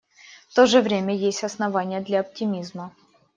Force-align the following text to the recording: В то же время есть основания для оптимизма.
В 0.49 0.55
то 0.55 0.65
же 0.65 0.81
время 0.81 1.15
есть 1.15 1.43
основания 1.43 2.01
для 2.01 2.21
оптимизма. 2.21 2.91